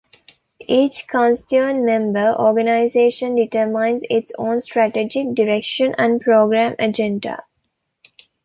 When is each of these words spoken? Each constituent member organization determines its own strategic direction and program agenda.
Each 0.67 1.07
constituent 1.07 1.83
member 1.85 2.33
organization 2.39 3.35
determines 3.35 4.01
its 4.09 4.31
own 4.35 4.59
strategic 4.59 5.35
direction 5.35 5.93
and 5.95 6.19
program 6.19 6.73
agenda. 6.79 7.43